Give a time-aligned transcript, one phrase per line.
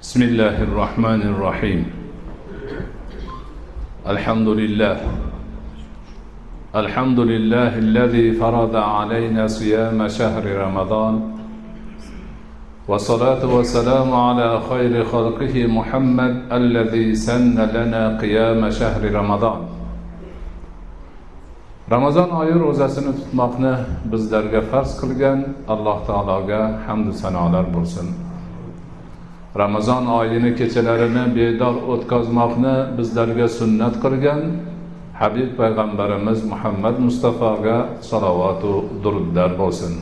[0.00, 1.80] بسم الله الرحمن الرحيم.
[4.06, 4.96] الحمد لله.
[6.74, 11.14] الحمد لله الذي فرض علينا صيام شهر رمضان.
[12.88, 19.60] والصلاة والسلام على خير خلقه محمد الذي سن لنا قيام شهر رمضان.
[21.90, 23.74] ramazon oyi ro'zasini tutmoqni
[24.12, 25.38] bizlarga farz qilgan.
[25.68, 28.25] Alloh taologa hamdu sanolar bo'lsin.
[29.55, 34.41] ramazon oyini kechalarini bedor o'tkazmoqni bizlarga sunnat qilgan
[35.21, 37.77] habib payg'ambarimiz muhammad mustafoga
[38.09, 39.93] salovatu durudlar bo'lsin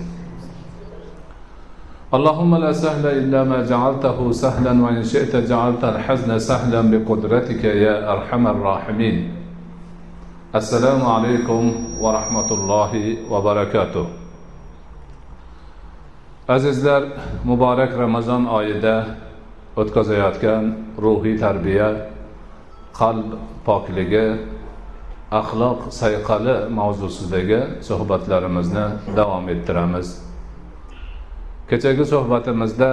[2.18, 8.44] اللهم لا سهل إلا ما جعلته سهلا وإن شئت جعلت الحزن سهلا بقدرتك يا أرحم
[8.48, 9.18] الراحمين
[10.56, 11.62] السلام عليكم
[12.02, 12.94] ورحمة الله
[13.32, 14.06] وبركاته
[16.50, 17.04] azizlar
[17.46, 19.06] muborak ramazon oyida
[19.81, 20.65] o'tkazayotgan
[21.05, 21.89] ruhiy tarbiya
[23.01, 23.29] qalb
[23.67, 24.27] pokligi
[25.41, 28.87] axloq sayqali mavzusidagi suhbatlarimizni
[29.19, 30.09] davom ettiramiz.
[31.71, 32.91] Kechagi suhbatimizda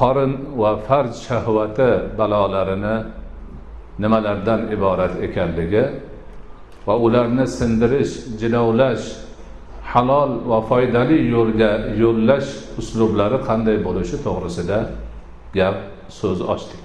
[0.00, 2.96] qorin va farj shahvati balolarini
[4.02, 5.84] nimalardan iborat ekanligi
[6.86, 9.06] va ularni sindirish jilovlash
[9.92, 11.72] halol va foydali yo'lga
[12.02, 12.50] yo'llash
[12.80, 14.78] uslublari qanday bo'lishi to'g'risida
[15.54, 15.76] gap
[16.08, 16.82] so'z ochdik.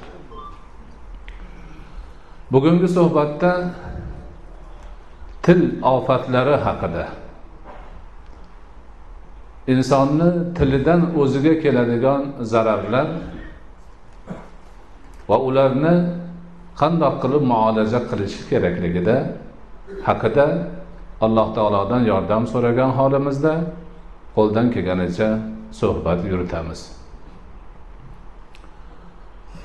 [2.52, 3.52] Bugungi suhbatda
[5.44, 7.06] til ofatlari haqida.
[9.68, 13.08] Insonni tilidan o'ziga keladigan zararlar
[15.30, 15.96] va ularni
[16.82, 19.18] qandoq qilib muolaja qilishi kerakligida
[20.08, 20.48] haqida
[21.26, 23.54] alloh taolodan yordam so'ragan holimizda
[24.36, 25.30] qo'ldan kelganicha
[25.80, 26.97] suhbat yuritamiz.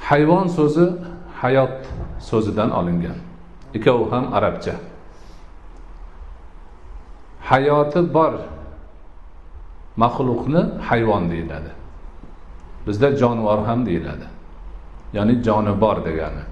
[0.08, 0.86] Hayvon so'zi
[1.40, 1.76] hayot
[2.20, 3.18] so'zidan olingan.
[3.74, 4.74] Ikkovi ham arabcha.
[7.50, 8.34] Hayoti bor
[9.96, 11.72] maxluqni hayvon deyiladi.
[12.86, 14.26] Bizda jonivor ham deyiladi.
[15.12, 16.44] Ya'ni joni bor degani.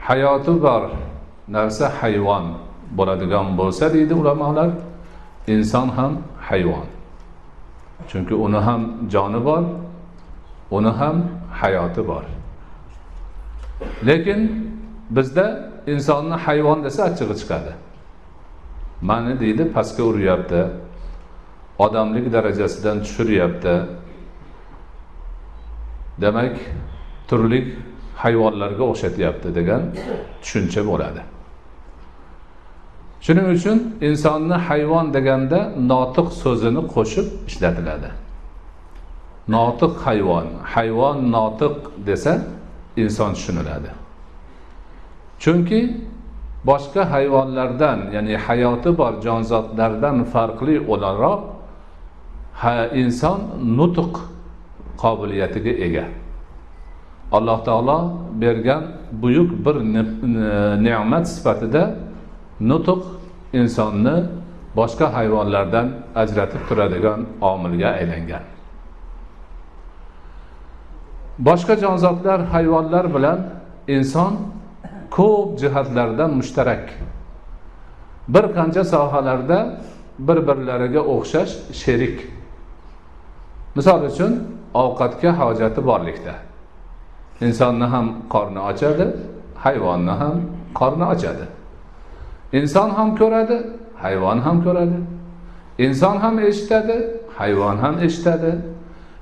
[0.00, 0.82] Hayoti bor
[1.48, 2.44] narsa hayvon
[2.98, 4.70] bo'ladigan bo'lsa deydi ulamolar
[5.46, 6.12] inson ham
[6.48, 6.86] hayvon.
[8.08, 8.82] Chunki uni ham
[9.12, 9.62] joni bor
[10.70, 11.16] uni ham
[11.52, 12.24] hayoti bor.
[14.06, 14.70] Lekin
[15.10, 17.72] bizda insonni hayvon desa achchig'i chiqadi.
[19.02, 20.60] Mani deydi pastga uryapti
[21.78, 23.74] odamlik darajasidan tushiryapti.
[26.20, 26.56] Demak
[27.28, 27.60] turli
[28.16, 29.82] hayvonlarga o'xshatyapti degan
[30.42, 31.22] tushuncha bo'ladi.
[33.24, 33.78] Shuning uchun
[34.08, 35.58] insonni hayvon deganda
[35.92, 38.10] notiq so'zini qo'shib ishlatiladi.
[39.48, 41.76] Notiq hayvon hayvon notiq
[42.06, 42.34] desa
[42.96, 43.90] inson tushuniladi.
[45.42, 45.80] Chunki
[46.64, 51.40] boshqa hayvonlardan ya'ni hayoti bor jonzotlardan farqli o'laroq
[52.60, 53.40] ha inson
[53.78, 54.14] nutq
[55.02, 56.06] qobiliyatiga ega.
[57.32, 57.98] Alloh taolo
[58.42, 58.82] bergan
[59.22, 59.76] buyuk bir
[60.86, 61.82] ne'mat sifatida
[62.70, 63.02] nutq
[63.52, 64.16] insonni
[64.76, 65.86] boshqa hayvonlardan
[66.22, 68.57] ajratib turadigan omilga aylangan.
[71.38, 73.38] Boshqa jonzotlar hayvonlar bilan
[73.88, 74.32] inson
[75.10, 76.84] ko'p jihatlardan mushtarak.
[78.28, 79.58] Bir qancha sohalarda
[80.18, 82.16] bir birlariga o'xshash sherik.
[83.76, 84.32] Misol uchun
[84.74, 86.34] ovqatga hojati borlikda.
[87.40, 89.06] Insonni ham qorni ochadi
[89.64, 90.36] hayvonni ham
[90.74, 91.46] qorni ochadi.
[92.52, 93.56] Inson ham ko'radi
[94.02, 94.98] hayvon ham ko'radi.
[95.78, 96.96] Inson ham eshitadi
[97.38, 98.50] hayvon ham eshitadi.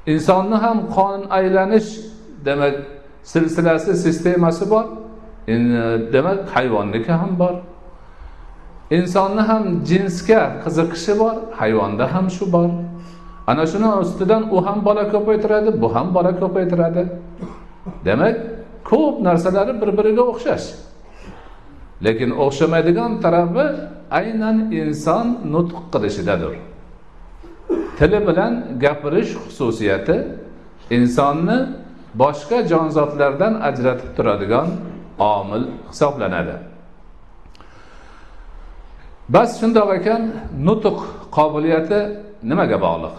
[0.07, 1.89] Insonni ham qon aylanish
[2.45, 2.75] demak
[3.23, 4.85] silsilasi sistemasi bor.
[6.13, 7.55] Demak hayvonniki ham bor.
[8.91, 12.71] Insonni ham jinsga qiziqishi bor hayvonda ham shu bor.
[13.47, 17.03] Ana shuni ustidan u ham bola ko'paytiradi bu ham bola ko'paytiradi.
[18.05, 18.37] Demak
[18.85, 20.67] ko'p narsalari bir biriga o'xshash.
[22.05, 23.67] Lekin o'xshamaydigan tarafi
[24.11, 26.53] aynan inson nutq qilishidadir.
[27.99, 30.17] Tili bilan gapirish xususiyati
[30.97, 31.59] insonni
[32.15, 34.69] boshqa jonzotlardan ajratib turadigan
[35.19, 36.57] omil hisoblanadi.
[39.29, 40.23] Bas shundoq ekan
[40.69, 40.99] nutq
[41.37, 42.01] qobiliyati
[42.51, 43.17] nimaga bog'liq?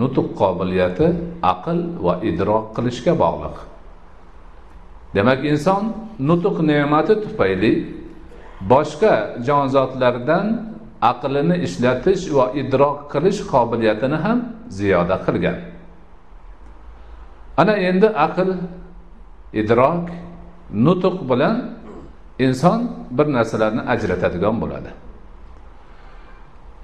[0.00, 1.06] Nutq qobiliyati
[1.52, 3.56] aql va idrok qilishga bog'liq.
[5.14, 5.82] Demak inson
[6.28, 7.72] nutq ne'mati tufayli
[8.72, 9.14] boshqa
[9.46, 10.46] jonzotlardan
[11.10, 14.38] aqlini ishlatish va idrok qilish qobiliyatini ham
[14.78, 15.58] ziyoda qilgan.
[17.60, 18.48] Ana endi aql
[19.60, 20.04] idrok
[20.86, 21.56] nutq bilan
[22.46, 22.80] inson
[23.16, 24.90] bir narsalarni ajratadigan bo'ladi.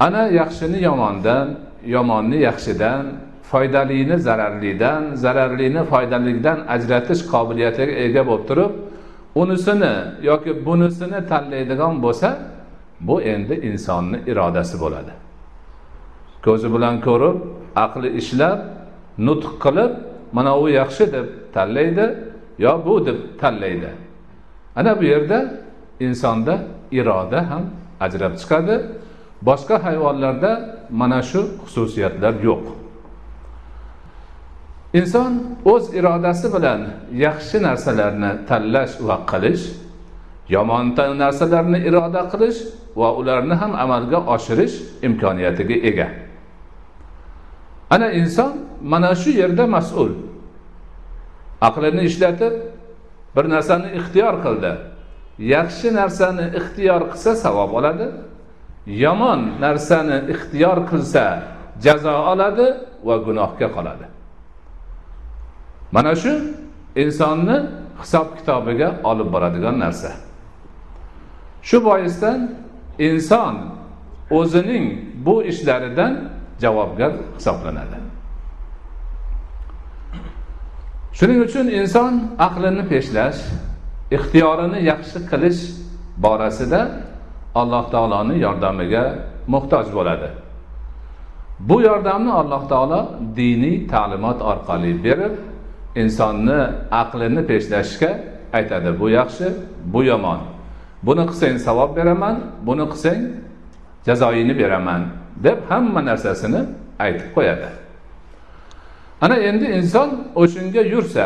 [0.06, 1.46] Ana yaxshini yomondan
[1.94, 3.04] yomonni yaxshidan
[3.50, 8.72] foydalini zararlidan zararlini foydalidan ajratish qobiliyatiga ega bo'lib turib
[9.42, 9.94] unisini
[10.30, 12.28] yoki bunisini tanlaydigan bo'lsa
[13.00, 15.12] bu endi insonni irodasi bo'ladi.
[16.44, 17.36] Ko'zi bilan ko'rib
[17.84, 18.58] aqli ishlab
[19.18, 19.92] nutq qilib
[20.32, 22.06] mana u yaxshi deb tanlaydi
[22.58, 23.90] yo bu deb tanlaydi.
[24.76, 25.38] Ana bu yerda
[26.00, 26.54] insonda
[26.92, 27.64] iroda ham
[28.00, 28.76] ajrab chiqadi.
[29.42, 30.52] Boshqa hayvonlarda
[30.90, 32.64] mana shu xususiyatlar yo'q.
[34.94, 35.32] Inson
[35.64, 36.80] o'z irodasi bilan
[37.26, 39.64] yaxshi narsalarni tanlash va qilish
[40.54, 40.86] yomon
[41.24, 42.58] narsalarni iroda qilish
[42.96, 46.08] va ularni ham amalga oshirish imkoniyatiga ega.
[47.90, 48.52] Ana inson
[48.82, 50.12] mana shu yerda mas'ul.
[51.60, 52.52] Aqlini ishlatib
[53.36, 54.72] bir narsani ixtiyor qildi.
[55.38, 58.06] Yaxshi narsani ixtiyor qilsa savob oladi
[58.86, 61.24] yomon narsani ixtiyor qilsa
[61.84, 62.66] jazo oladi
[63.04, 64.06] va gunohga qoladi.
[65.92, 66.32] Mana shu
[67.02, 67.56] insonni
[68.00, 70.10] hisob kitobiga olib boradigan narsa.
[71.62, 72.40] Shu boisdan
[73.08, 73.54] inson
[74.38, 74.86] o'zining
[75.26, 76.12] bu ishlaridan
[76.62, 77.98] javobgar hisoblanadi.
[81.18, 82.12] Shuning uchun inson
[82.46, 83.40] aqlini peshlash
[84.16, 85.60] ixtiyorini yaxshi qilish
[86.24, 86.80] borasida
[87.60, 89.04] alloh taoloni yordamiga
[89.54, 90.30] muhtoj bo'ladi.
[91.68, 93.00] Bu yordamni alloh taolo
[93.36, 95.34] diniy ta'limot orqali berib
[96.02, 96.60] insonni
[97.02, 98.10] aqlini peshlashga
[98.58, 99.00] aytadi.
[99.00, 99.46] Bu yaxshi
[99.92, 100.40] bu yomon.
[101.02, 102.36] Buni qilsang savob beraman
[102.66, 103.20] buni qilsang
[104.06, 105.02] jazoingni beraman
[105.44, 106.60] deb hamma narsasini
[106.98, 107.68] aytib qo'yadi.
[109.20, 110.08] Ana endi inson
[110.42, 111.24] o'shanga yursa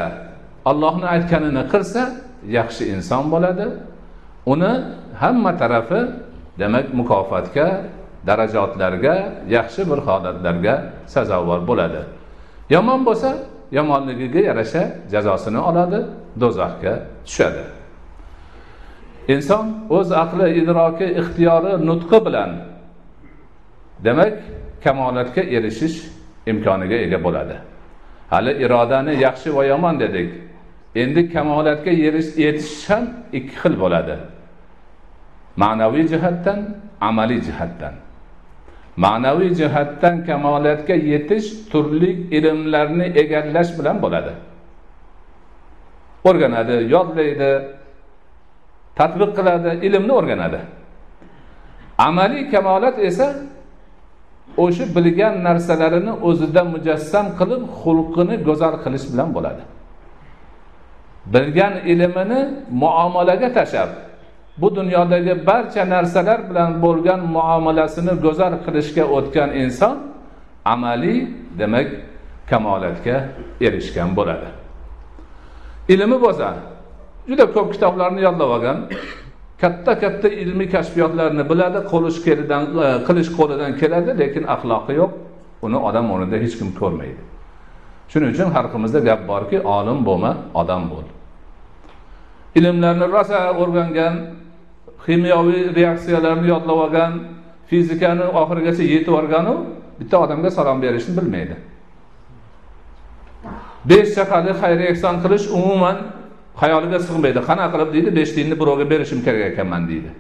[0.71, 2.03] allohni aytganini qilsa
[2.59, 3.67] yaxshi inson bo'ladi.
[4.53, 4.73] Uni
[5.23, 6.01] hamma tarafi
[6.59, 7.67] demak mukofotga
[8.27, 9.15] darajotlarga
[9.57, 10.75] yaxshi bir holatlarga
[11.07, 12.03] sazovor bo'ladi.
[12.75, 13.31] Yomon bo'lsa
[13.79, 14.83] yomonligiga yarasha
[15.13, 16.01] jazosini oladi
[16.41, 16.93] do'zaxga
[17.27, 17.65] tushadi.
[19.29, 22.51] Inson o'z aqli idroki ixtiyori nutqi bilan
[24.05, 24.35] demak
[24.85, 25.97] kamolatga erishish
[26.47, 27.57] imkoniga ega bo'ladi.
[28.31, 30.31] Hali irodani yaxshi va yomon dedik.
[30.95, 34.17] Endi kamolatga yetishish ham ikki xil bo'ladi.
[35.57, 36.59] Ma'naviy jihatdan
[37.01, 37.95] amaliy jihatdan.
[38.97, 44.33] Ma'naviy jihatdan kamolatga yetish turli ilmlarni egallash bilan bo'ladi.
[46.29, 47.51] O'rganadi yodlaydi
[48.99, 50.61] tadbiq qiladi ilmni o'rganadi.
[51.99, 53.27] Amaliy kamolat esa
[54.57, 59.63] o'sha bilgan narsalarini o'zida mujassam qilib xulqini go'zal qilish bilan bo'ladi.
[61.35, 62.41] Bilgan ilmini
[62.83, 63.91] muomalaga tashlab
[64.61, 69.95] bu dunyodagi barcha narsalar bilan bo'lgan muomalasini go'zal qilishga o'tgan inson
[70.65, 71.19] amaliy
[71.59, 71.89] demak
[72.51, 73.17] kamolatga
[73.67, 74.49] erishgan bo'ladi.
[75.89, 76.49] Ilmi bo'lsa
[77.29, 78.79] juda ko'p kitoblarni yodlab olgan
[79.61, 85.13] katta katta ilmiy kashfiyotlarni biladi qo'lish kelidan e, qilish qo'lidan keladi lekin axloqi yo'q.
[85.67, 87.23] Uni odam o'rnida hech kim ko'rmaydi.
[88.11, 90.33] Shuning uchun xalqimizda gap borki olim bo'lma
[90.63, 91.07] odam bo'l.
[92.59, 94.15] Ilmlarni rosa o'rgangan
[95.07, 97.13] ximiyoviy reaksiyalarni yodlab olgan
[97.71, 99.55] fizikani oxirigacha yetib olganu
[100.01, 101.57] bitta odamga salom berishni bilmaydi.
[103.91, 105.97] Besh chaqali xayr ehson qilish umuman
[106.61, 107.41] xayoliga sig'maydi.
[107.49, 108.11] Qanaqa qilib deydi?
[108.19, 110.11] Besh tiyinni birovga berishim kerak ekanman deydi.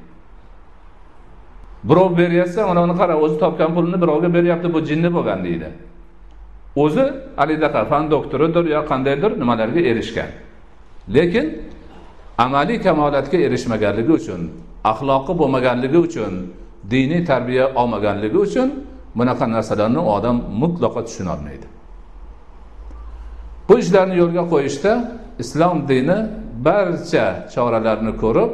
[1.88, 5.68] Birov beryapsa mana buni qara o'zi topgan pulini birovga beryapti bu jinni bo'lgan deydi.
[6.76, 7.04] O'zi
[7.40, 10.30] haligidaqa fan doktoridir yo qandaydir nimalarga erishgan.
[11.16, 11.46] Lekin
[12.38, 14.40] amaliy kamolatga erishmaganligi uchun
[14.84, 16.32] axloqi bo'lmaganligi uchun
[16.90, 18.68] diniy tarbiya olmaganligi uchun
[19.18, 21.66] bunaqa narsalarni odam mutlaqo tushunolmaydi
[23.68, 24.92] bu ishlarni yo'lga qo'yishda
[25.42, 26.18] islom dini
[26.66, 28.50] barcha choralarni ko'rib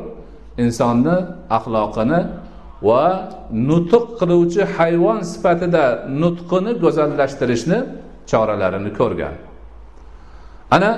[0.64, 1.16] insonni
[1.56, 2.20] axloqini
[2.88, 3.04] va
[3.68, 5.84] nutq qiluvchi hayvon sifatida
[6.22, 7.78] nutqini go'zallashtirishni
[8.30, 9.34] choralarini ko'rgan.
[10.76, 10.90] Ana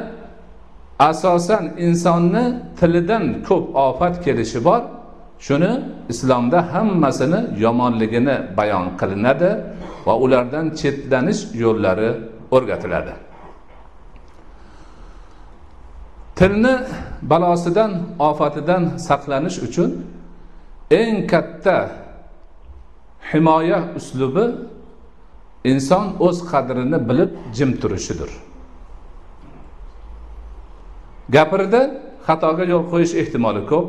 [1.11, 2.45] asosan insonni
[2.79, 4.83] tilidan ko'p ofat kelishi bor.
[5.47, 5.73] Shuni
[6.13, 9.51] islomda hammasini yomonligini bayon qilinadi
[10.07, 12.11] va ulardan chetlanish yo'llari
[12.57, 13.15] o'rgatiladi.
[16.43, 16.75] Tilni
[17.23, 19.91] balosidan ofatidan saqlanish uchun
[20.91, 21.77] eng katta
[23.31, 24.47] himoya uslubi
[25.73, 28.31] inson o'z qadrini bilib jim turishidir.
[31.37, 31.83] Gapirdi
[32.27, 33.89] xatoga yo'l qo'yish ehtimoli ko'p.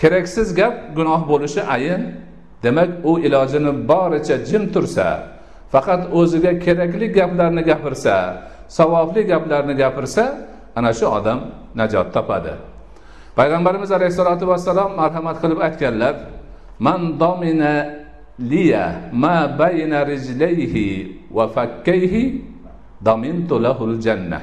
[0.00, 2.02] Keraksiz gap gunoh bo'lishi ayin.
[2.64, 5.06] Demak u ilojini boricha jim tursa
[5.72, 8.14] faqat o'ziga kerakli gaplarni gapirsa
[8.78, 10.24] savobli gaplarni gapirsa
[10.76, 11.38] ana shu odam
[11.74, 12.52] najot topadi.
[13.36, 16.14] Payg'ambarimiz alayhissalotu vassalom marhamat qilib aytganlar
[16.78, 18.04] man domina
[18.38, 22.44] liya ma bayna rijlayhi va fakkayhi
[23.00, 24.42] domintu lahul jannah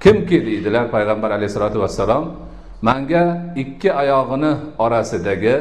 [0.00, 2.24] kimki deydilar payg'ambar alayhissalotu vassalom
[2.82, 5.56] manga ikki oyog'ini orasidagi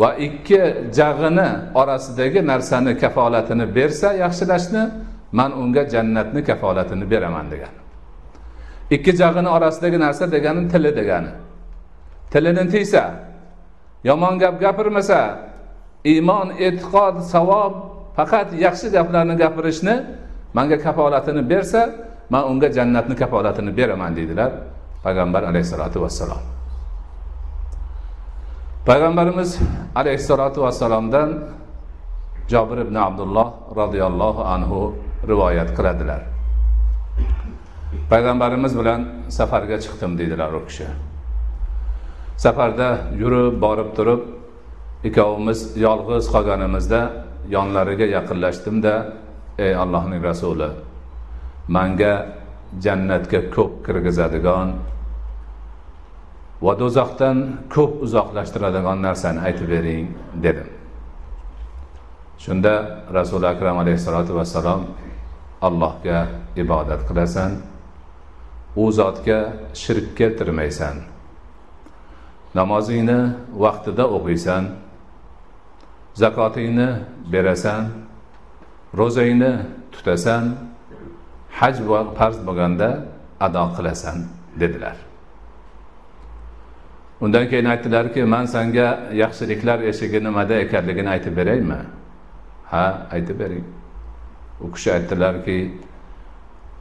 [0.00, 1.48] va ikki jag'ini
[1.80, 4.82] orasidagi narsani kafolatini bersa yaxshilashni
[5.32, 7.87] man unga jannatni kafolatini beraman degan.
[8.90, 11.32] Ikki jag'ini orasidagi narsa degani tili degani.
[12.30, 13.04] Tilini tiysa
[14.04, 15.20] yomon gap gapirmasa
[16.04, 17.72] iymon e'tiqod savob
[18.16, 19.94] faqat yaxshi gaplarni gapirishni
[20.56, 21.82] manga kafolatini bersa
[22.30, 24.50] man unga jannatni kafolatini beraman deydilar
[25.04, 26.42] payg'ambar alayhissalotu vassalom.
[28.88, 29.50] Payg'ambarimiz
[30.00, 31.28] alayhissalotu vassalomdan
[32.48, 33.48] jobir ibn abdulloh
[33.80, 34.78] roziyallohu anhu
[35.30, 36.37] rivoyat qiladilar.
[38.10, 40.88] Payg'ambarimiz bilan safarga chiqdim deydilar u kishi.
[42.44, 42.88] Safarda
[43.20, 44.22] yurib borib turib
[45.08, 47.00] ikkovimiz yolg'iz qolganimizda
[47.54, 48.94] yonlariga yaqinlashdimda
[49.64, 50.70] ey allohning rasuli
[51.76, 52.14] manga
[52.84, 54.68] jannatga ko'p kirgizadigan
[56.64, 57.36] va do'zaxdan
[57.74, 60.06] ko'p uzoqlashtiradigan narsani aytib bering
[60.44, 60.68] dedim.
[62.44, 62.74] Shunda
[63.18, 64.80] rasuli akram alayhissalotu vassalom
[65.68, 66.18] allohga
[66.62, 67.50] ibodat qilasan
[68.82, 69.38] u zotga
[69.82, 70.96] shirk keltirmaysan
[72.54, 73.20] namozingni
[73.64, 74.64] vaqtida o'qiysan.
[76.22, 76.88] Zakotingni
[77.32, 77.82] berasan.
[78.98, 79.52] Ro'zangni
[79.92, 80.44] tutasan.
[81.58, 81.76] Haj
[82.18, 82.88] farz bo'lganda
[83.46, 84.16] ado qilasan
[84.60, 84.96] dedilar.
[87.24, 88.88] Undan keyin aytdilarki man sanga
[89.22, 91.80] yaxshiliklar eshigi nimada ekanligini aytib beraymi?
[92.72, 93.66] Ha aytib bering.
[94.64, 95.56] U kishi aytdilarki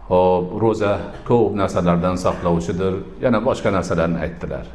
[0.10, 0.94] ho'p ro'za
[1.28, 2.94] ko'p narsalardan saqlovchidir.
[3.24, 4.66] Yana boshqa narsalarni aytdilar.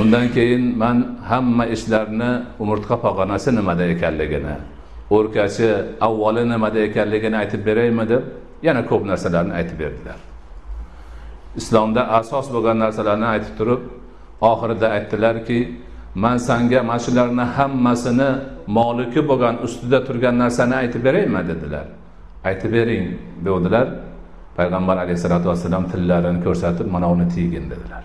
[0.00, 0.96] Undan keyin man
[1.30, 2.30] hamma ishlarni
[2.62, 4.56] umurtqa pog'onasi nimada ekanligini
[5.16, 5.68] o'rkachi
[6.00, 8.22] avvali nimada ekanligini aytib beraymi deb
[8.66, 10.18] yana ko'p narsalarni aytib berdilar.
[11.60, 13.82] Islomda asos bo'lgan narsalarni aytib turib
[14.50, 15.58] oxirida aytdilarki
[16.14, 18.30] man sanga mana shularni hammasini
[18.66, 21.86] moliki bo'lgan ustida turgan narsani aytib beraymi dedilar.
[22.48, 23.04] Aytib bering
[23.44, 23.86] devdilar
[24.56, 28.04] payg'ambar alayhissalotu vassalom tillarini ko'rsatib mana uni tiygin dedilar.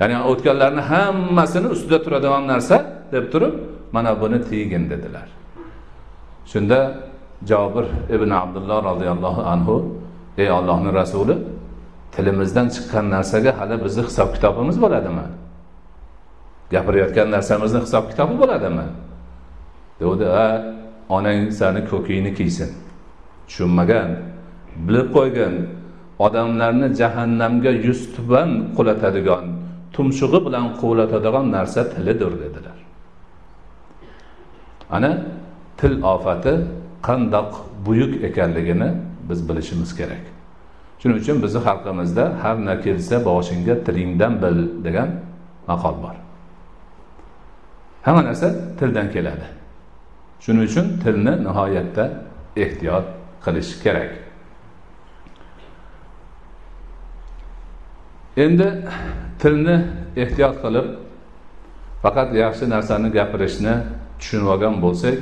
[0.00, 2.76] Ya'ni o'tganlarni hammasini ustida turadigan narsa
[3.12, 3.54] deb turib
[3.94, 5.28] mana buni tiygin dedilar.
[6.50, 6.78] Shunda
[7.50, 9.74] jobir ibn abdulloh roziyallohu anhu
[10.42, 11.36] ey ollohni rasuli
[12.14, 15.26] tilimizdan chiqqan narsaga hali bizni hisob kitobimiz bo'ladimi?
[16.74, 18.86] Gapirayotgan narsamizni hisob kitobi bo'ladimi?
[20.00, 20.46] Degdi a
[21.16, 22.70] onang sani ko'kingni kiysin
[23.48, 24.08] tushunmagan
[24.86, 25.54] bilib qo'ygin
[26.18, 29.44] odamlarni jahannamga yuztuban qulatadigan
[29.94, 32.78] tumshug'i bilan quvlatadigan narsa tilidir dedilar.
[34.90, 35.12] Ana
[35.78, 36.54] til ofati
[37.06, 37.50] qandoq
[37.86, 38.90] buyuk ekanligini
[39.28, 40.24] biz bilishimiz kerak.
[41.00, 45.10] Shuning uchun bizni xalqimizda har na kelsa boshingga tilingdan bil degan
[45.68, 46.16] maqol bor.
[48.02, 49.48] Hamma narsa tildan keladi.
[50.40, 52.04] Shuning uchun tilni nihoyatda
[52.56, 53.06] ehtiyot
[53.44, 54.23] qilish kerak.
[58.36, 58.68] Endi
[59.40, 59.76] tilni
[60.16, 60.86] ehtiyot qilib
[62.02, 63.74] faqat yaxshi narsani gapirishni
[64.18, 65.20] tushunib olgan bo'lsak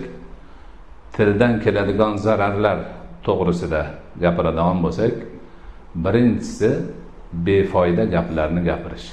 [1.16, 2.78] tildan keladigan zararlar
[3.26, 3.82] to'g'risida
[4.24, 5.14] gapiradigan bo'lsak
[6.04, 6.70] birinchisi
[7.32, 9.08] befoyda gaplarni gapirish.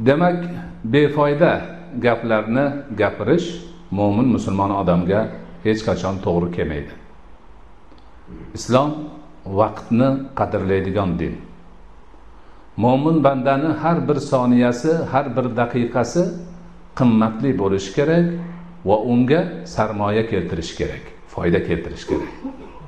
[0.00, 0.44] Demak
[0.84, 1.52] befoyda
[1.98, 2.66] gaplarni
[3.00, 3.48] gapirish
[3.90, 5.20] mo'min musulmon odamga
[5.64, 6.92] hech qachon to'g'ri kelmaydi.
[8.58, 8.90] Islom
[9.60, 10.08] vaqtni
[10.38, 11.34] qadrlaydigan din.
[12.76, 16.22] Mo'min bandani har bir soniyasi har bir daqiqasi
[16.98, 18.26] qimmatli bo'lishi kerak
[18.88, 21.04] va unga sarmoya keltirish kerak
[21.34, 22.32] foyda keltirish kerak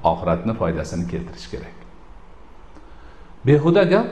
[0.04, 1.76] oxiratni foydasini keltirish kerak.
[3.46, 4.06] Behuda gap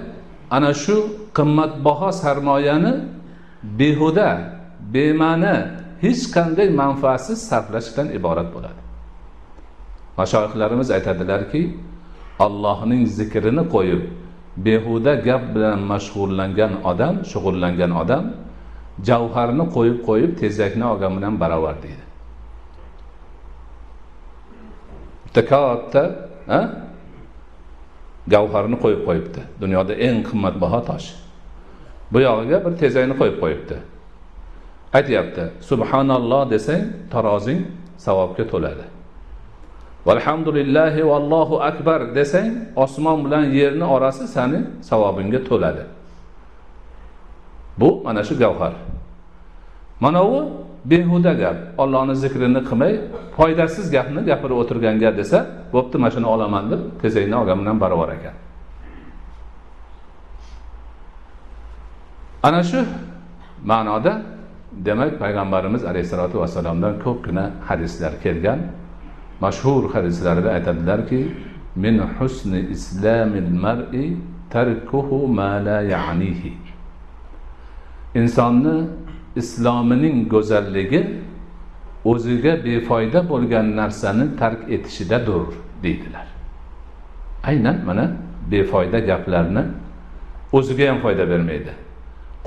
[0.50, 0.97] ana shu
[1.35, 2.95] qimmatbaho sarmoyani
[3.62, 4.28] behuda
[4.95, 5.56] bema'ni
[6.04, 8.80] hech qanday manfaatsiz sarflashdan iborat bo'ladi.
[10.18, 11.62] Mashoyihlarimiz aytadilarki
[12.38, 14.02] allohning zikrini qo'yib
[14.56, 18.25] behuda gap bilan mashg'ullangan odam shug'ullangan odam
[19.08, 22.04] javharni qo'yib qo'yib tezakni olgan bilan barobar deydi.
[25.25, 26.02] Bitta katta
[28.32, 29.40] gavharni qo'yib qo'yibdi.
[29.62, 31.08] Dunyoda eng qimmatbaho tosh.
[32.12, 33.76] Bu yog'iga bir tezakni qo'yib qo'yibdi.
[34.98, 36.82] Aytyapti subhanalloh desang
[37.12, 37.60] tarozing
[38.04, 38.84] savobga to'ladi.
[40.06, 44.58] Valhamdulillahi vallohu akbar desang osmon bilan yerni orasi sani
[44.88, 45.84] savobingga to'ladi.
[47.80, 48.72] Bu mana shu gavhar.
[50.00, 50.38] Mana bu
[50.90, 51.56] behuda gap.
[51.78, 52.92] Ollohni zikrini qilmay
[53.36, 55.38] foydasiz gapni gapirib o'tirganga desa
[55.75, 58.34] bo'pti mana shuni olaman deb tezakni olgan bilan barobar ekan.
[62.46, 62.80] Ana shu
[63.70, 64.12] ma'noda
[64.86, 68.60] demak payg'ambarimiz alayhissalotu vassalomdan ko'pgina hadislar kelgan.
[69.40, 71.28] Mashhur hadislarida aytadilarki
[71.76, 74.16] min husni islamil mar'i
[74.50, 76.52] tarkuhu ma la ya'nihi.
[78.14, 78.76] Insonni
[79.36, 81.02] islomining go'zalligi
[82.04, 85.46] o'ziga befoyda bo'lgan narsani tark etishidadir
[85.82, 86.26] deydilar.
[87.44, 88.12] Aynan mana
[88.50, 89.62] befoyda gaplarni
[90.52, 91.72] o'ziga ham foyda bermaydi.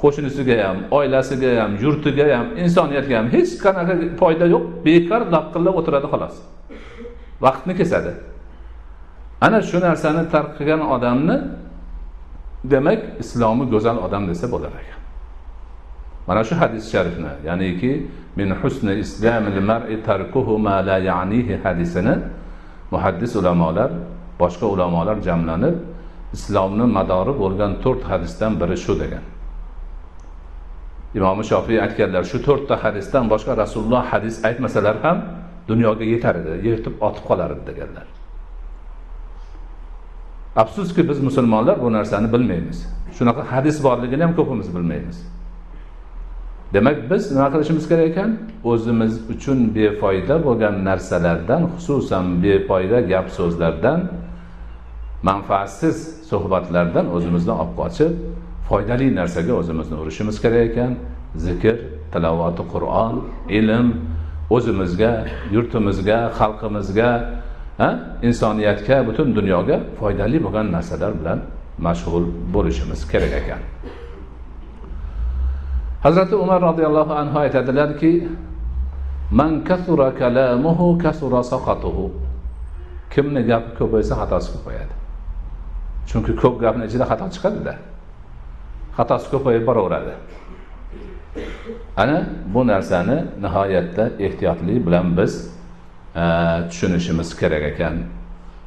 [0.02, 6.08] Qo'shnisiga ham oilasiga ham yurtiga ham insoniyatga ham hech qanaqa foyda yo'q bekor laqillab o'tiradi
[6.14, 6.36] xolos.
[7.42, 8.14] Vaqtni kesadi.
[9.42, 11.38] Ana shu narsani tark qilgan odamni
[12.64, 15.00] demak islomi go'zal odam desa bo'lar ekan.
[16.28, 17.92] Mana shu hadis sharifni ya'niki
[18.36, 22.16] min husni islamil mar'i tarkuhu ma la ya'nihi hadisini
[22.92, 23.92] muhaddis ulamolar
[24.40, 25.76] boshqa ulamolar jamlanib
[26.34, 29.24] islomni madori bo'lgan to'rt hadisdan biri shu degan.
[31.18, 35.18] Imomi shofiy aytganlar shu to'rtta hadisdan boshqa rasululloh hadis aytmasalar ham
[35.70, 38.08] dunyoga yetar edi yetib otib qolar edi deganlar.
[40.56, 42.80] Afsuski biz musulmonlar bu narsani bilmaymiz.
[43.18, 45.18] Shunaqa hadis borligini ham ko'pimiz bilmaymiz.
[46.74, 48.38] Demak biz nima qilishimiz kerak ekan?
[48.64, 54.00] O'zimiz uchun befoyda bo'lgan narsalardan xususan befoyda gap so'zlardan
[55.30, 55.98] manfaatsiz
[56.30, 58.12] suhbatlardan o'zimizni olib qochib
[58.70, 60.92] foydali narsaga o'zimizni urishimiz kerak ekan.
[61.46, 61.76] Zikr
[62.14, 63.16] tilovati qur'on
[63.60, 63.88] ilm
[64.56, 65.12] o'zimizga
[65.56, 67.10] yurtimizga xalqimizga
[68.28, 71.40] insoniyatga butun dunyoga foydali bo'lgan narsalar bilan
[71.86, 73.62] mashg'ul bo'lishimiz kerak ekan.
[76.06, 78.12] Hazrati umar roziyallohu anhu aytadilarki
[79.40, 82.06] man kasura kalamuhu kasura saqatuhu.
[83.14, 84.94] Kimni gapi bo'lsa, xatosi ko'payadi
[86.10, 87.74] chunki ko'p gapni ichida xato chiqadida.
[88.98, 90.14] Xatosi ko'payib boraveradi.
[91.99, 95.33] ana bu narsani nihoyatda ehtiyotlik bilan biz
[96.17, 96.23] e,
[96.71, 97.95] tushunishimiz kerak ekan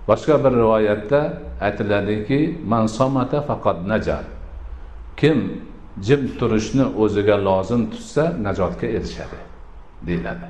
[0.08, 4.24] boshqa bir rivoyatda aytiladiki man somata faqat najar
[5.18, 5.62] kim
[6.02, 9.40] jim turishni o'ziga lozim tutsa najotga erishadi
[10.08, 10.48] deyiladi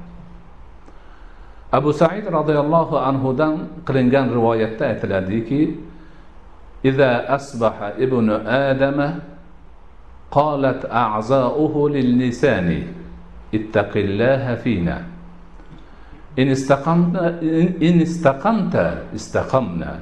[1.72, 3.54] abu said roziyallohu anhudan
[3.88, 5.62] qilingan rivoyatda aytiladiki
[6.86, 8.30] إذا أصبح ابن
[8.70, 9.00] آدم
[10.32, 12.70] قالت أعزاؤه للسان
[13.54, 14.98] اتق الله فينا
[16.40, 17.16] إن استقمت
[17.88, 18.76] إن استقمت
[19.16, 19.94] استقمنا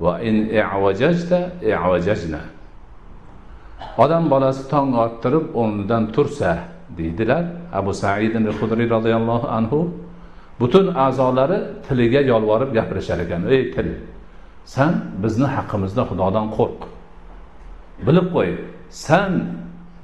[0.00, 1.32] وإن اعوججت
[1.72, 2.42] اعوججنا
[3.96, 6.52] odam bolasi tong ottirib o'rnidan tursa
[6.98, 9.78] deydilar abu said hudriy roziyallohu anhu
[10.60, 13.88] butun a'zolari tiliga yolvorib gapirishar ekan ey til
[14.74, 14.92] san
[15.22, 16.80] bizni haqqimizda xudodan qo'rq
[18.06, 18.50] bilib qo'y
[19.06, 19.32] san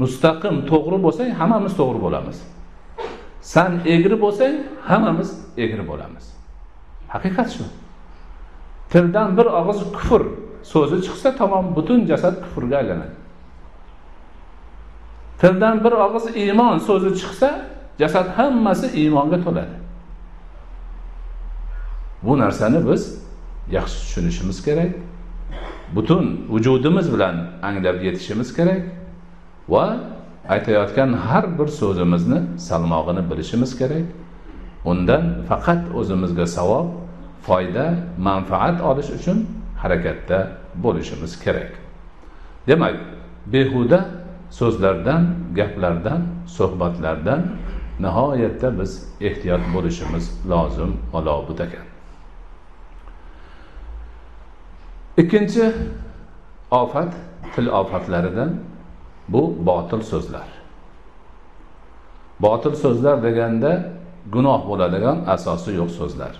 [0.01, 2.37] mustaqim to'g'ri bo'lsang hammamiz to'g'ri bo'lamiz.
[3.53, 4.55] San egri bo'lsang
[4.89, 5.29] hammamiz
[5.63, 6.25] egri bo'lamiz.
[7.13, 7.65] Haqiqat shu.
[8.91, 10.21] Tildan bir og'iz kufr
[10.71, 13.15] so'zi chiqsa tamom butun jasad kufrga aylanadi.
[15.41, 17.49] Tildan bir og'iz iymon so'zi chiqsa
[18.01, 19.75] jasad hammasi iymonga to'ladi.
[22.25, 23.03] Bu narsani biz
[23.77, 24.91] yaxshi tushunishimiz kerak.
[25.95, 27.35] Butun vujudimiz bilan
[27.67, 28.81] anglab yetishimiz kerak.
[29.69, 29.85] Va
[30.49, 34.07] aytayotgan har bir so'zimizni salmog'ini bilishimiz kerak.
[34.85, 36.87] Undan faqat o'zimizga savob
[37.47, 37.85] foyda
[38.17, 39.37] manfaat olish uchun
[39.81, 40.47] harakatda
[40.83, 41.71] bo'lishimiz kerak.
[42.67, 42.95] Demak
[43.53, 43.99] behuda
[44.59, 45.23] so'zlardan
[45.55, 46.21] gaplardan
[46.57, 47.41] suhbatlardan
[47.99, 51.85] nihoyatda biz ehtiyot bo'lishimiz lozim va lobud ekan
[55.17, 55.73] ikkinchi
[56.71, 57.13] ofat
[57.55, 58.51] til ofatlaridan
[59.27, 60.47] bu botil so'zlar.
[62.39, 63.71] Botil so'zlar deganda
[64.31, 66.35] gunoh bo'ladigan asosi yo'q so'zlar.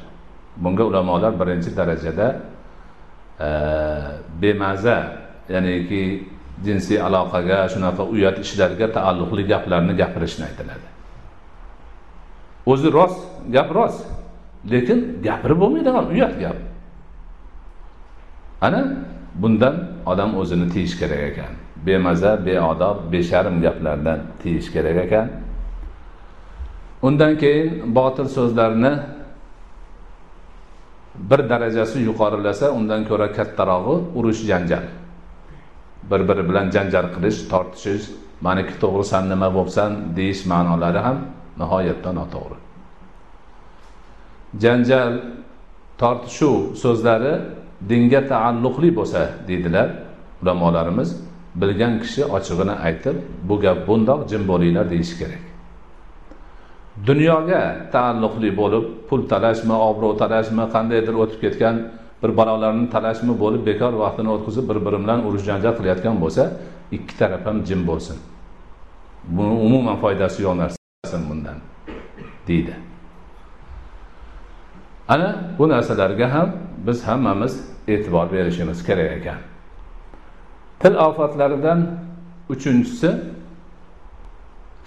[0.58, 2.28] Bunga ulamolar birinchi darajada
[3.40, 3.50] e,
[4.42, 4.98] bemaza
[5.50, 6.04] ya'niki
[6.66, 10.88] jinsiy aloqaga shunaqa uyat ishlarga taalluqli gaplarni gapirishni aytiladi.
[12.72, 13.22] O'zi rost
[13.56, 14.06] gap rost
[14.72, 16.58] lekin gapirib bo'lmaydigan uyat gap.
[18.62, 18.82] Ana
[19.42, 21.54] bundan odam o'zini tiyish kerak ekan.
[21.88, 25.28] Bemaza beodob besharm gaplardan tiyish kerak ekan.
[27.02, 28.94] Undan keyin botil so'zlarni
[31.30, 34.86] bir darajasi yuqorilasa undan ko'ra kattarog'i urush janjal.
[36.10, 38.06] Bir biri bilan janjal qilish tortishish
[38.42, 39.92] maniki to'g'ri san nima bo'libsan?
[40.18, 41.18] deyish ma'nolari ham
[41.62, 42.58] nihoyatda noto'g'ri.
[44.64, 45.14] Janjal
[46.02, 47.34] tortishuv so'zlari
[47.90, 49.88] dinga taalluqli bo'lsa deydilar
[50.42, 51.27] ulamolarimiz.
[51.62, 53.16] Bilgan kishi ochig'ini aytib
[53.48, 55.44] bu gap bundoq jim bo'linglar deyishi kerak.
[57.08, 57.62] Dunyoga
[57.94, 61.76] taalluqli bo'lib pul talashmi obro' talashmi qandaydir o'tib ketgan
[62.22, 66.44] bir balolarni talashmi bo'lib bekor vaqtini o'tkazib bir biri bilan urush janjal qilayotgan bo'lsa
[66.98, 68.18] ikki taraf ham jim bo'lsin.
[69.36, 71.58] Buni umuman foydasi yo'q narsa bundan
[72.48, 72.74] deydi.
[75.14, 76.50] Ana bu narsalarga ham
[76.88, 77.54] biz hammamiz
[77.88, 79.40] e'tibor berishimiz kerak ekan.
[80.82, 81.80] Til ofatlaridan
[82.50, 83.12] uchinchisi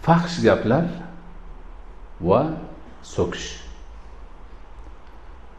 [0.03, 0.85] fahsh gaplar
[2.21, 2.43] va
[3.03, 3.49] so'kish.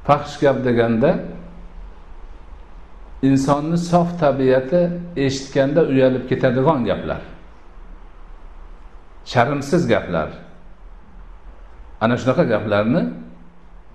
[0.05, 1.11] Fahsh gap deganda
[3.21, 4.81] insonni sof tabiati
[5.15, 7.21] eshitganda uyalib ketadigan gaplar.
[9.25, 10.29] Sharmsiz gaplar.
[12.01, 13.01] Ana shunaqa gaplarni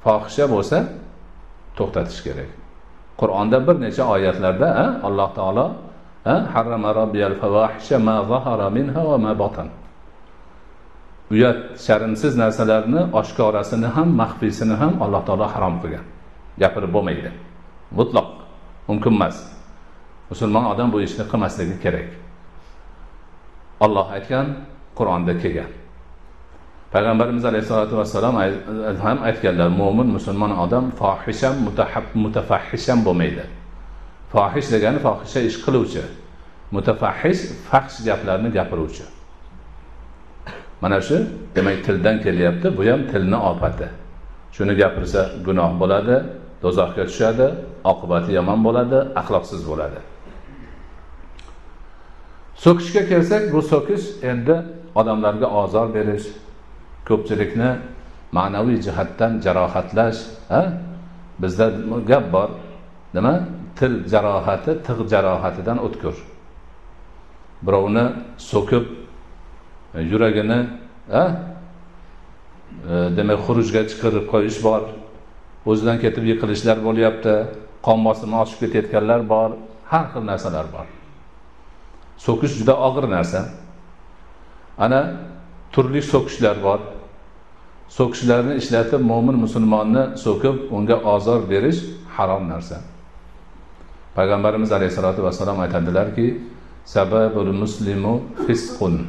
[0.04, 0.78] fohisha bo'lsa
[1.76, 2.50] to'xtatish kerak.
[3.20, 4.68] Qur'onda bir necha oyatlarda
[5.06, 5.66] alloh taolo
[6.26, 9.68] harrama robbiyal favahisha ma zahara minha va ma batan.
[11.30, 16.04] Uyat sharmsiz narsalarni oshkorasini ham maxfiysini ham alloh taolo harom qilgan.
[16.58, 17.30] Gapirib bo'lmaydi.
[17.98, 18.28] Mutloq
[18.88, 19.36] mumkin emas.
[20.30, 22.10] Musulmon odam bu ishni qilmasligi kerak.
[23.80, 24.46] Olloh aytgan
[24.98, 25.70] qur'onda kelgan.
[26.92, 28.34] Payg'ambarimiz alayhissalotu vassalom
[29.04, 31.54] ham aytganlar mo'min musulmon odam fohisham
[32.14, 33.44] mutafahisham bo'lmaydi.
[34.36, 36.02] Fohish degani fohisha ish qiluvchi.
[36.74, 39.04] Mutafahhish fahsh gaplarni gapiruvchi.
[40.82, 41.16] Mana shu
[41.54, 42.66] demak tildan kelyapti.
[42.76, 43.88] Bu ham tilni ofati.
[44.56, 46.16] Shuni gapirsa gunoh bo'ladi
[46.62, 47.46] do'zaxga tushadi
[47.92, 50.00] oqibati yomon bo'ladi axloqsiz bo'ladi.
[52.64, 54.56] So'kishga kelsak bu so'kish endi
[55.00, 56.26] odamlarga ozor berish
[57.08, 57.70] ko'pchilikni
[58.36, 60.20] ma'naviy jihatdan jarohatlash
[61.42, 61.66] bizda
[62.10, 62.48] gap bor.
[63.16, 63.34] Nima?
[63.78, 66.14] Til jarohati tig' jarohatidan o'tkir.
[67.66, 68.04] Birovni
[68.38, 68.84] so'kib
[69.94, 70.60] e, yuragini
[71.12, 71.22] a
[72.90, 74.82] e, demak xurujga chiqarib qo'yish bor.
[75.66, 77.34] O'zidan ketib yiqilishlar bo'lyapti
[77.86, 79.50] qon bosimi oshib ketayotganlar bor
[79.90, 80.86] har xil narsalar bor.
[82.26, 83.40] So'kish juda og'ir narsa.
[84.78, 85.00] Ana
[85.72, 86.80] turli so'kishlar bor.
[87.96, 91.80] So'kishlarni ishlatib mo'min musulmonni so'kib unga ozor berish
[92.16, 92.95] harom narsa.
[94.16, 96.26] Payg'ambarimiz alayhissalotu vassalom aytadilarki
[96.84, 99.06] sababul muslimu fisqun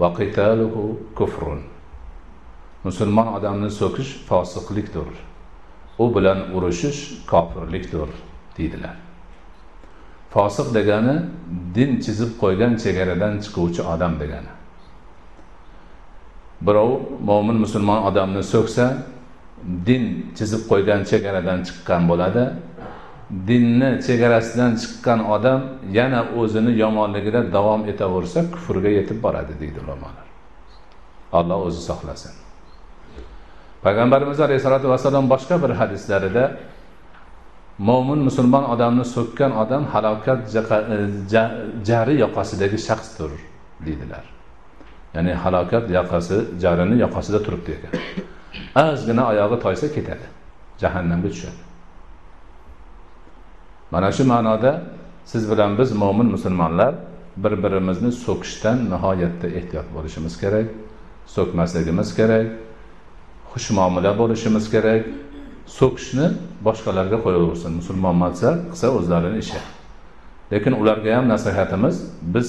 [0.00, 1.60] va qitaluhu kufrun.
[2.84, 5.08] Musulmon odamni so'kish fosiqlikdir.
[5.98, 8.08] U bilan urushish kofirlikdir
[8.56, 8.96] deydilar.
[10.34, 11.16] Fosiq degani
[11.74, 14.52] din chizib qo'ygan chegaradan chiquvchi odam degani.
[16.66, 16.92] Birov
[17.28, 18.86] mo'min musulmon odamni so'ksa
[19.86, 20.04] din
[20.36, 22.44] chizib qo'ygan chegaradan chiqqan bo'ladi
[23.30, 25.60] dinni chegarasidan chiqqan odam
[25.98, 30.26] yana o'zini yomonligida davom etaversa kufrga yetib boradi deydi ulamolar.
[31.32, 32.32] Alloh o'zi saqlasin.
[33.84, 36.44] Payg'ambarimiz alayhissalotu vassalom boshqa bir hadislarida
[37.78, 40.98] mo'min musulmon odamni so'kkan odam halokat e,
[41.88, 43.30] jari yoqasidagi shaxsdir
[43.86, 44.24] deydilar.
[45.14, 47.92] Ya'ni halokat yoqasi jarini yoqasida turibdi ekan.
[48.84, 50.26] Ozgina oyog'i toysa ketadi
[50.82, 51.60] jahannamga tushadi.
[53.94, 54.72] Mana shu ma'noda
[55.32, 56.92] siz bilan biz mo'min musulmonlar
[57.42, 60.66] bir birimizni so'kishdan nihoyatda ehtiyot bo'lishimiz kerak
[61.36, 62.46] so'kmasligimiz kerak
[63.54, 65.04] xushmuomala bo'lishimiz kerak.
[65.78, 66.26] So'kishni
[66.66, 68.16] boshqalarga qo'yaversin musulmon
[68.70, 69.60] qilsa o'zlarini ishi.
[70.52, 71.96] Lekin ularga ham nasihatimiz
[72.34, 72.48] biz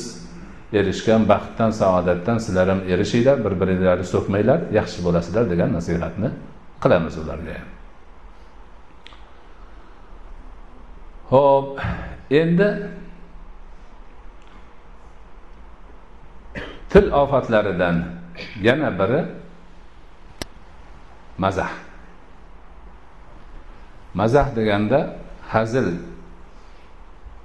[0.80, 6.30] erishgan baxtdan saodatdan sizlar ham erishinglar bir biringlarni so'kmanglar yaxshi bo'lasizlar degan nasihatni
[6.84, 7.75] qilamiz ularga ham.
[11.30, 11.82] Ho'p
[12.32, 12.70] endi
[16.90, 18.04] til ofatlaridan
[18.62, 19.22] yana biri
[21.38, 21.72] mazah.
[24.14, 25.88] Mazah deganda hazil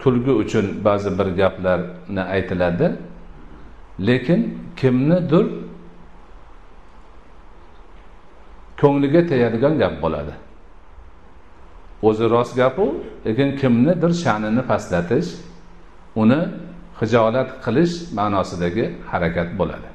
[0.02, 2.92] kulgi uchun ba'zi bir gaplarni aytiladi
[4.06, 4.40] lekin
[4.76, 5.46] kimnidir
[8.80, 10.49] ko'ngliga tegadigan gap bo'ladi.
[12.02, 12.86] O'zi rost gapu
[13.26, 15.28] lekin kimnidir sha'nini pastlatish
[16.22, 16.40] uni
[17.00, 19.90] hijolat qilish ma'nosidagi harakat bo'ladi.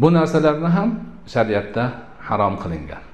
[0.00, 0.90] Bu narsalarni ham
[1.34, 1.84] shariatda
[2.28, 3.04] harom qilingan.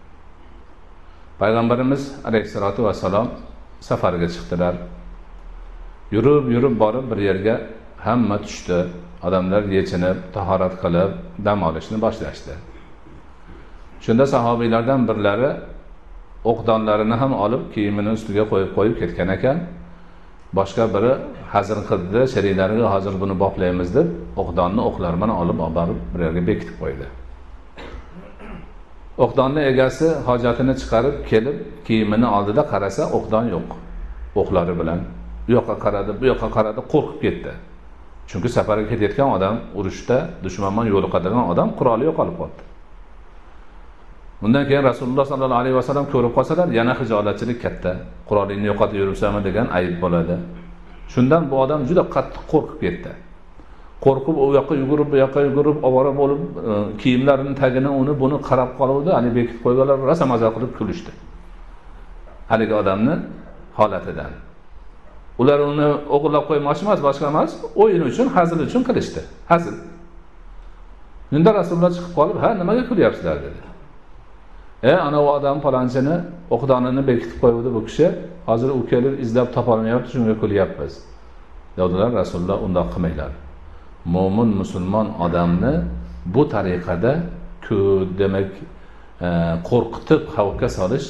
[1.41, 3.29] Payg'ambarimiz alayhissalotu vassalom
[3.89, 4.75] safarga chiqdilar.
[6.15, 7.55] Yurib yurib borib bir yerga
[8.07, 8.79] hamma tushdi.
[9.27, 11.11] Odamlar yechinib tahorat qilib
[11.47, 12.55] dam olishni boshlashdi.
[14.05, 15.51] Shunda sahobiylardan birlari
[16.45, 19.59] o'qdonlarini ham olib kiyimini ustiga qo'yib qo'yib ketgan ekan.
[20.59, 21.13] Boshqa biri
[21.53, 24.09] hazr qildi sheriklariga hozir buni boplaymiz deb
[24.43, 27.07] o'qdonni o'qlar bilan olib olib borib bir yerga bekitib qo'ydi.
[29.25, 33.69] O'qdonni egasi hojatini chiqarib kelib kiyimini oldida qarasa o'qdon yo'q.
[34.41, 35.01] O'qlari bilan
[35.49, 37.53] u yoqqa qaradi bu yoqqa qaradi qo'rqib ketdi.
[38.31, 42.70] Chunki safarga ketayotgan odam urushda dushman bilan yo'liqadigan odam quroli yo'qolib qolibdi
[44.43, 47.93] undan keyin rasululloh sollallohu alayhi vasallam ko'rib qolsalar yana hijolatchilik katta.
[48.29, 50.37] Qurolingni yo'qotib yuribsanmi degan ayb bo'ladi.
[51.13, 53.11] Shundan bu odam juda qattiq qo'rqib ketdi.
[54.05, 56.73] Qo'rqib u yoqqa yugurib bu yoqqa yugurib ovora bo'lib e,
[57.03, 61.11] kiyimlarini tagini uni buni qarab qoluvdi haligi bekitib qo'yganlar rosa maza qilib kulishdi.
[62.51, 63.15] Haligi odamni
[63.79, 64.33] holatidan.
[65.41, 67.51] Ular uni o'g'irlab qo'ymoqchi emas boshqa emas
[67.83, 69.21] o'yin uchun hazil uchun qilishdi.
[69.53, 69.77] Hazil.
[71.33, 73.37] Shunda rasululloh chiqib qolib ha nimaga kulyapsizlar?
[73.47, 73.70] dedi.
[74.83, 76.17] E ana u odam palonchini
[76.51, 78.07] o'qdonini bekitib qo'yuvdi bu kishi.
[78.47, 80.93] Hozir u kelib izlab topolmayapti shunga kulyapmiz
[81.77, 83.33] dedilar rasululloh undoq qilmanglar.
[84.05, 85.75] Mo'min musulmon odamni
[86.35, 87.13] bu tariqada
[88.19, 88.51] demak
[89.27, 89.29] e,
[89.69, 91.09] qo'rqitib xavfga solish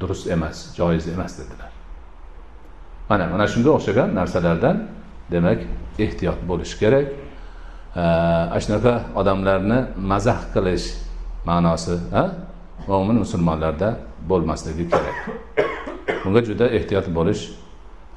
[0.00, 1.70] durust emas joiz emas dedilar.
[3.10, 4.76] Mana mana shunga o'xshagan narsalardan
[5.34, 5.58] demak
[6.04, 7.06] ehtiyot bo'lish kerak.
[7.96, 8.04] E,
[8.54, 9.78] ana shunaqa odamlarni
[10.12, 10.86] mazax qilish
[11.48, 11.96] ma'nosi
[12.88, 13.96] mo'min musulmonlarda
[14.28, 15.16] bo'lmasligi kerak.
[16.24, 17.42] Bunga juda ehtiyot bo'lish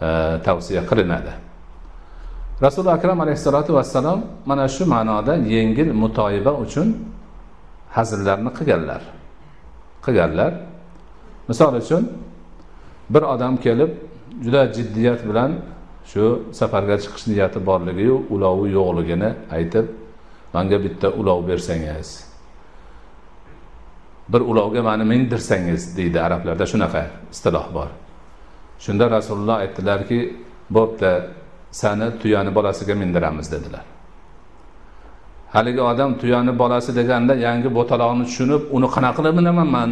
[0.01, 0.07] e,
[0.45, 1.33] tavsiya qilinadi.
[2.61, 6.87] Rasuli akram alayhissalotu vassalom mana shu ma'noda yengil mutoyiba uchun
[7.95, 9.01] hazillarni qilganlar.
[10.05, 10.53] Qilganlar.
[11.47, 12.03] Misol uchun
[13.09, 13.91] bir odam kelib
[14.43, 15.51] juda jiddiyat bilan
[16.11, 19.85] shu safarga chiqish niyati borligiyu ulovi yo'qligini aytib
[20.53, 22.32] manga bitta ulov bersangiz
[24.29, 27.89] bir ulovga mani mindirsangiz deydi arablarda shunaqa istiloh bor.
[28.79, 30.19] Shunda rasululloh aytdilarki
[30.69, 31.11] bo'pti
[31.71, 33.81] sani tuyani bolasiga mindiramiz dedilar.
[35.53, 39.89] Haligi odam tuyani bolasi deganda yangi bo'taloqni tushunib uni qanaqa qilib minaman man?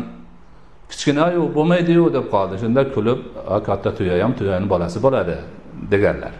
[0.91, 2.54] Kichkinayu bo'lmaydiyu deb qoldi.
[2.62, 3.20] Shunda kulib
[3.67, 5.36] katta tuya ham tuyani bolasi bo'ladi
[5.91, 6.34] deganlar.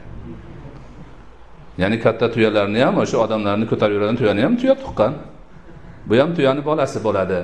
[1.82, 5.14] Ya'ni katta tuyalarni ham o'sha odamlarni ko'tarib yuradigan tuyani ham tuya tuqqan.
[6.08, 7.40] Bu ham tuyani bolasi bo'ladi.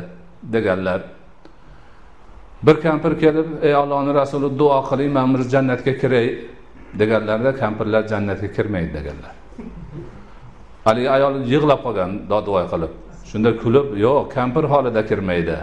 [0.54, 1.02] Deganlar.
[2.64, 6.28] Bir kampir kelib ey ollohni rasuli duo qiling man bir jannatga kiray
[7.00, 9.34] deganlarida kampirlar jannatga kirmaydi deganlar.
[10.86, 12.94] Haligi ayol yig'lab qolgan dodvoy qilib
[13.30, 15.58] shunda kulib yo'q kampir holida kirmaydi.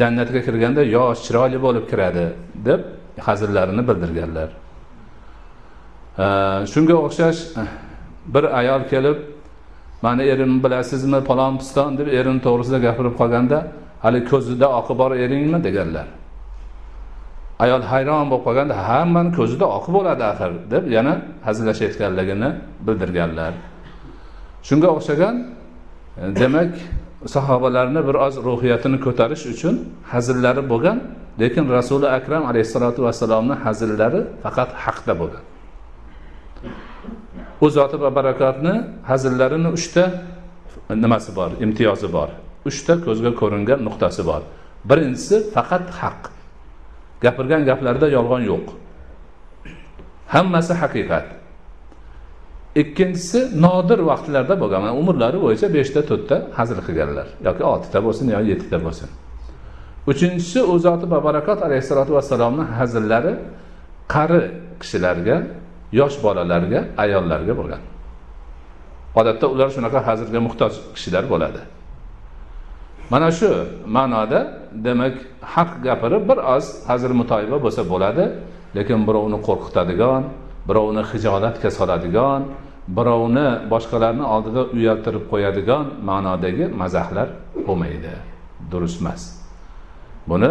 [0.00, 2.26] Jannatga kirganda yosh chiroyli bo'lib kiradi
[2.68, 2.80] deb
[3.26, 4.48] hazillarini bildirganlar.
[6.72, 7.70] Shunga o'xshash eh,
[8.34, 9.18] bir ayol kelib
[10.02, 13.58] mani erimni bilasizmi palon piston deb erini to'g'risida gapirib qolganda
[14.04, 16.06] hali ko'zida oqi bor eringmi deganlar.
[17.64, 21.14] Ayol hayron bo'lib qolganda hammani ko'zida oqi bo'ladi axir deb yana
[21.46, 22.50] hazillashayotganligini
[22.86, 23.52] bildirganlar.
[24.68, 25.46] Shunga o'xshagan e,
[26.40, 26.72] demak
[27.34, 29.74] sahobalarni bir oz ruhiyatini ko'tarish uchun
[30.12, 30.98] hazillari bo'lgan
[31.42, 35.44] lekin rasuli akram alayhissalotu vassalomni hazillari faqat haqda bo'lgan.
[37.64, 38.74] U zoti va barakotni
[39.10, 40.04] hazillarini uchta
[41.04, 42.28] nimasi bor imtiyozi bor.
[42.68, 44.42] Uchta ko'zga ko'ringan nuqtasi bor.
[44.90, 46.20] Birinchisi faqat haq.
[47.24, 48.66] Gapirgan gaplarida yolg'on yo'q.
[50.34, 51.26] Hammasi haqiqat.
[52.82, 57.26] Ikkinchisi nodir vaqtlarda bo'lgan mana umrlari bo'yicha beshta to'rtta hazil qilganlar.
[57.46, 59.08] Yoki oltita bo'lsin yo yettita bo'lsin.
[60.10, 63.32] Uchinchisi u zoti babarakot alayhissalotu vassalomni hazillari
[64.14, 64.40] qari
[64.80, 65.36] kishilarga
[66.00, 67.82] yosh bolalarga ayollarga bo'lgan.
[69.20, 71.60] Odatda ular shunaqa hazilga muhtoj kishilar bo'ladi.
[73.12, 73.50] Mana shu
[73.96, 74.40] ma'noda
[74.86, 75.14] demak
[75.54, 78.24] haq gapirib bir oz hazil mutoyiba bo'lsa bo'ladi
[78.76, 80.22] lekin birovni qo'rqitadigan
[80.68, 82.42] birovni hijolatga soladigan
[82.96, 87.28] birovni boshqalarni oldida uyaltirib qo'yadigan ma'nodagi mazahlar
[87.66, 88.14] bo'lmaydi.
[88.70, 89.22] Durust emas.
[90.30, 90.50] Buni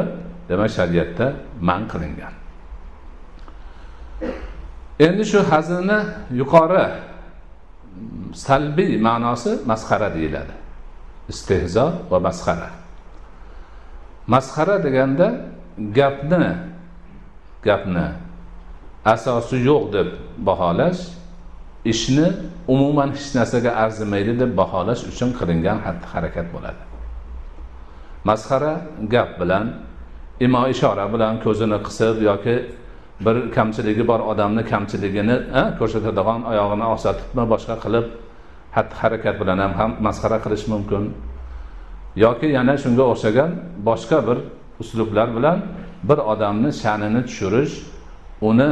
[0.50, 1.26] demak shariatda
[1.68, 2.34] man qilingan.
[5.08, 6.00] Endi shu hazilni
[6.40, 6.86] yuqori
[8.46, 10.54] salbiy ma'nosi masxara deyiladi.
[11.30, 12.70] Istehzo va masxara.
[14.28, 15.28] Masxara deganda
[15.98, 16.52] gapni
[17.64, 18.08] gapni
[19.06, 20.08] asosi yo'q deb
[20.48, 21.02] baholash
[21.86, 22.28] ishni
[22.68, 26.82] umuman hech narsaga arzimaydi deb baholash uchun qilingan xatti harakat bo'ladi.
[28.30, 28.74] Masxara
[29.14, 29.66] gap bilan
[30.46, 32.56] imo ishora bilan ko'zini qisib yoki
[33.26, 35.38] bir kamchiligi bor odamni kamchiligini
[35.80, 38.06] ko'rsatadigan oyog'ini osatibmi boshqa qilib
[38.76, 41.04] xatti harakat bilan ham, ham masxara qilish mumkin.
[42.16, 43.52] Yoki yana shunga o'xshagan
[43.88, 44.38] boshqa bir
[44.82, 45.58] uslublar bilan
[46.10, 47.74] bir odamni sha'nini tushirish
[48.50, 48.72] uni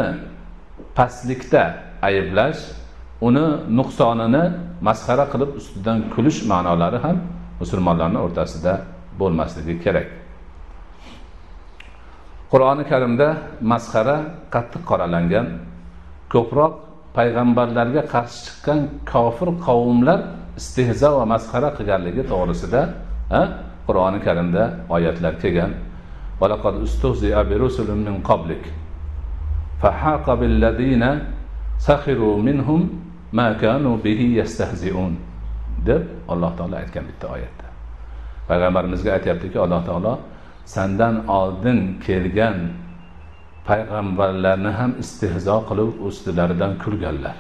[0.97, 1.63] pastlikda
[2.07, 2.61] ayblash
[3.27, 4.43] uni nuqsonini
[4.87, 7.17] masxara qilib ustidan kulish ma'nolari ham
[7.61, 8.73] musulmonlarni o'rtasida
[9.19, 10.07] bo'lmasligi kerak.
[12.51, 13.27] Qur'oni karimda
[13.71, 14.17] masxara
[14.53, 15.47] qattiq qoralangan
[16.33, 16.73] ko'proq
[17.16, 18.78] payg'ambarlarga qarshi chiqqan
[19.12, 20.20] kofir qavmlar
[20.60, 22.82] istehzo va masxara qilganligi to'g'risida
[23.86, 24.62] qur'oni karimda
[24.96, 25.72] oyatlar kelgan
[29.82, 31.04] فحاق بالذين
[31.78, 32.80] سخروا منهم
[33.32, 35.14] ما كانوا به يستهزئون
[35.86, 37.66] deb alloh taolo aytgan bitta oyatda
[38.48, 40.14] payg'ambarimizga aytyaptiki alloh taolo
[40.74, 42.56] sandan oldin kelgan
[43.69, 47.37] payg'ambarlarni ham istehzo qilib ustilaridan kulganlar.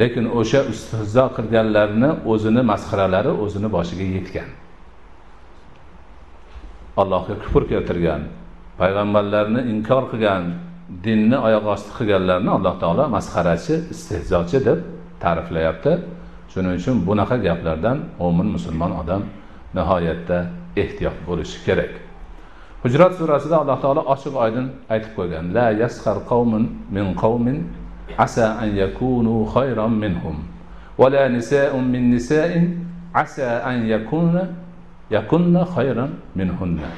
[0.00, 4.48] Lekin o'sha istehzo qilganlarni o'zini masxaralari o'zini boshiga yetgan.
[7.00, 8.22] Allohga kufr keltirgan
[8.80, 10.42] payg'ambarlarni inkor qilgan
[11.04, 14.78] dinni oyoq osti qilganlarni alloh taolo masxarachi istehzochi deb
[15.22, 15.92] ta'riflayapti.
[16.52, 19.22] Shuning uchun bunaqa gaplardan mo'min musulmon odam
[19.76, 20.38] nihoyatda
[20.82, 21.92] ehtiyot bo'lishi kerak.
[22.82, 27.58] Hujrat surasida alloh taolo ochiq oydin aytib qo'ygan la yasxar qavmin min qavmin
[28.18, 30.36] asa an yakunu khayran minhum
[31.00, 32.64] va la nisa'un min nisa'in
[33.14, 34.42] asa an yakuna
[35.10, 36.88] yakunna khayran minhunna.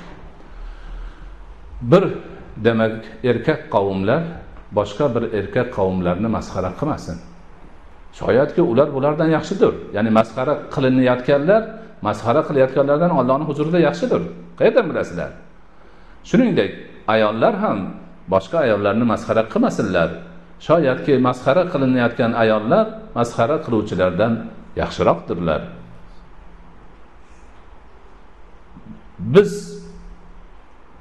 [1.90, 2.04] Bir
[2.56, 4.22] demak erkak qavmlar
[4.78, 7.16] boshqa bir erkak qavmlarni masxara qilmasin.
[8.12, 9.72] Shoyatki ular bulardan yaxshidir.
[9.96, 11.62] Ya'ni masxara qilinayotganlar
[12.06, 14.22] masxara qilayotganlardan allohni huzurida yaxshidir.
[14.58, 15.30] Qayerdan bilasizlar?
[16.30, 16.72] Shuningdek
[17.14, 17.78] ayollar ham
[18.32, 20.10] boshqa ayollarni masxara qilmasinlar.
[20.66, 22.86] Shoyatki masxara qilinayotgan ayollar
[23.18, 24.32] masxara qiluvchilardan
[24.80, 25.60] yaxshiroqdirlar.
[29.34, 29.52] Biz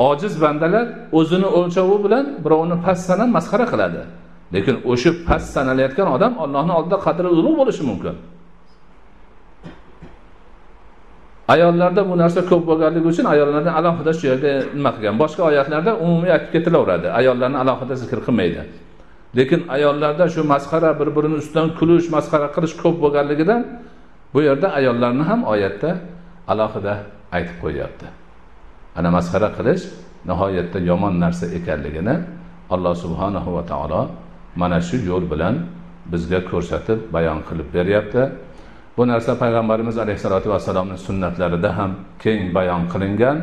[0.09, 0.87] ojiz bandalar
[1.19, 4.01] o'zini o'lchovi bilan birovni past sanab masxara qiladi.
[4.53, 8.15] Lekin o'sha past sanalayotgan odam ollohni oldida qadri ulug' bo'lishi mumkin.
[11.47, 15.15] Ayollarda bu narsa ko'p bo'lganligi uchun ayollarni alohida shu yerga nima qilgan?
[15.23, 17.07] Boshqa oyatlarda umumiy aytib ketilaveradi.
[17.19, 18.61] Ayollarni alohida zikr qilmaydi.
[19.37, 23.61] Lekin ayollarda shu masxara bir birini ustidan kulish masxara qilish ko'p bo'lganligidan
[24.33, 25.89] bu yerda ayollarni ham oyatda
[26.47, 26.93] alohida
[27.31, 28.05] aytib qo'yyapti.
[28.97, 29.83] Ana masxara qilish
[30.29, 32.15] nihoyatda yomon narsa ekanligini
[32.73, 34.01] alloh subhanahu va taolo
[34.55, 35.55] mana shu yo'l bilan
[36.11, 38.21] bizga ko'rsatib bayon qilib beryapti.
[38.97, 41.91] Bu narsa payg'ambarimiz alayhissalotu vassalomni sunnatlarida ham
[42.23, 43.37] keng bayon qilingan.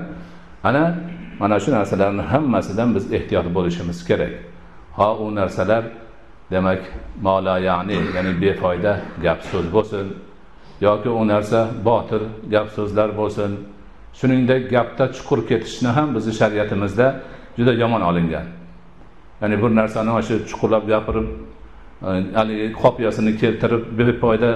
[0.64, 0.94] Ana
[1.38, 4.32] mana shu narsalarni hammasidan biz ehtiyot bo'lishimiz kerak.
[4.98, 5.84] Ho u narsalar
[6.50, 6.82] demak
[7.22, 10.06] mola ya'ni ya'ni befoyda gap so'z bo'lsin
[10.80, 13.50] yoki u narsa botil gap so'zlar bo'lsin.
[14.18, 17.06] Shuningdek gapda chuqur ketishni ham bizni shariatimizda
[17.58, 18.46] juda yomon olingan.
[19.42, 21.26] Ya'ni bir narsani mana shu chuqurlab gapirib
[22.02, 24.50] e, haligi qopiyasini keltirib befoyda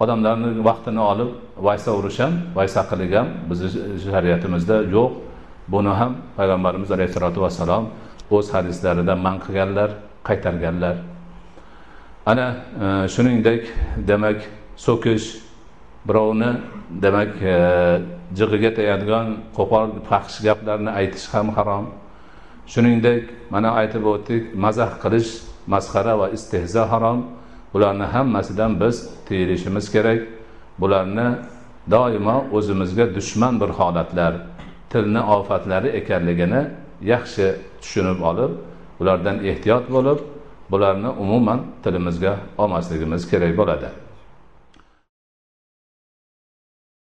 [0.00, 1.30] odamlarni vaqtini olib
[1.66, 3.68] vaysa urish ham vaysaqlik ham bizni
[4.04, 5.12] shariatimizda yo'q.
[5.68, 7.84] Buni ham payg'ambarimiz alayhissalotu vassalom
[8.30, 9.90] o'z hadislarida man qilganlar
[10.28, 10.96] qaytarganlar.
[12.26, 12.46] Ana
[12.84, 13.62] e, shuningdek
[14.08, 14.38] demak
[14.76, 15.26] so'kish
[16.08, 16.50] birovni
[17.04, 17.56] demak e,
[18.38, 19.26] jig'iga tegadigan
[19.56, 21.86] qo'pol faxsh gaplarni aytish ham harom.
[22.72, 25.30] Shuningdek mana aytib o'tdik mazah qilish
[25.66, 27.20] masxara va istehzo harom.
[27.74, 30.22] Bularni hammasidan biz tiyilishimiz kerak.
[30.78, 31.28] Bularni
[31.90, 34.34] doimo o'zimizga dushman bir holatlar
[34.90, 36.62] tilni ofatlari ekanligini
[37.02, 38.50] yaxshi tushunib olib
[39.00, 40.18] ulardan ehtiyot bo'lib
[40.70, 44.03] bularni umuman tilimizga olmasligimiz kerak bo'ladi.